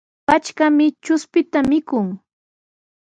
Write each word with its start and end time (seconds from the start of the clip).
Patrkami 0.27 0.85
chuspita 1.03 1.59
mikun. 1.69 2.07